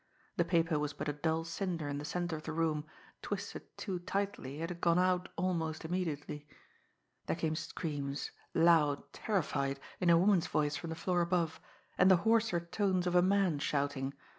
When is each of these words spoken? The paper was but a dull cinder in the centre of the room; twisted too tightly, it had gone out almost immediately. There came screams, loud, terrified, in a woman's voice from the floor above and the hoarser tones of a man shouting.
The 0.37 0.43
paper 0.43 0.79
was 0.79 0.93
but 0.93 1.09
a 1.09 1.13
dull 1.13 1.43
cinder 1.43 1.87
in 1.87 1.99
the 1.99 2.05
centre 2.05 2.35
of 2.35 2.41
the 2.41 2.51
room; 2.53 2.87
twisted 3.21 3.77
too 3.77 3.99
tightly, 3.99 4.63
it 4.63 4.69
had 4.69 4.81
gone 4.81 4.97
out 4.97 5.29
almost 5.35 5.85
immediately. 5.85 6.47
There 7.27 7.35
came 7.35 7.55
screams, 7.55 8.31
loud, 8.55 9.03
terrified, 9.13 9.79
in 9.99 10.09
a 10.09 10.17
woman's 10.17 10.47
voice 10.47 10.75
from 10.75 10.89
the 10.89 10.95
floor 10.95 11.21
above 11.21 11.59
and 11.99 12.09
the 12.09 12.17
hoarser 12.25 12.59
tones 12.59 13.05
of 13.05 13.13
a 13.13 13.21
man 13.21 13.59
shouting. 13.59 14.15